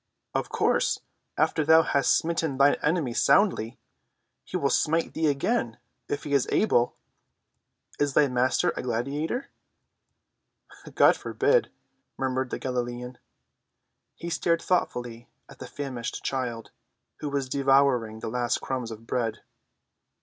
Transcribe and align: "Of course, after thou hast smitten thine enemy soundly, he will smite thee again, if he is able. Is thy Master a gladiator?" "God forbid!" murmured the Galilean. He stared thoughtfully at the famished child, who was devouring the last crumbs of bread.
"Of 0.33 0.49
course, 0.49 1.01
after 1.37 1.63
thou 1.63 1.83
hast 1.83 2.17
smitten 2.17 2.57
thine 2.57 2.73
enemy 2.81 3.13
soundly, 3.13 3.77
he 4.43 4.57
will 4.57 4.71
smite 4.71 5.13
thee 5.13 5.27
again, 5.27 5.77
if 6.09 6.23
he 6.23 6.33
is 6.33 6.47
able. 6.51 6.97
Is 7.99 8.15
thy 8.15 8.27
Master 8.27 8.73
a 8.75 8.81
gladiator?" 8.81 9.51
"God 10.95 11.15
forbid!" 11.15 11.69
murmured 12.17 12.49
the 12.49 12.57
Galilean. 12.57 13.19
He 14.15 14.31
stared 14.31 14.63
thoughtfully 14.63 15.29
at 15.47 15.59
the 15.59 15.67
famished 15.67 16.23
child, 16.23 16.71
who 17.19 17.29
was 17.29 17.47
devouring 17.47 18.21
the 18.21 18.27
last 18.29 18.59
crumbs 18.59 18.89
of 18.89 19.05
bread. 19.05 19.43